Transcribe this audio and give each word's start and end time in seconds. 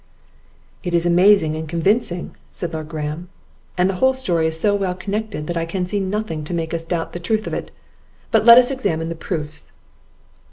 "It 0.83 0.95
is 0.95 1.05
amazing 1.05 1.55
and 1.55 1.69
convincing," 1.69 2.35
said 2.49 2.73
Lord 2.73 2.89
Graham; 2.89 3.29
"and 3.77 3.87
the 3.87 3.97
whole 3.97 4.15
story 4.15 4.47
is 4.47 4.59
so 4.59 4.73
well 4.73 4.95
connected, 4.95 5.45
that 5.45 5.55
I 5.57 5.67
can 5.67 5.85
see 5.85 5.99
nothing 5.99 6.43
to 6.45 6.55
make 6.55 6.73
us 6.73 6.87
doubt 6.87 7.13
the 7.13 7.19
truth 7.19 7.45
of 7.45 7.53
it; 7.53 7.69
but 8.31 8.43
let 8.43 8.57
us 8.57 8.71
examine 8.71 9.09
the 9.09 9.15
proofs." 9.15 9.71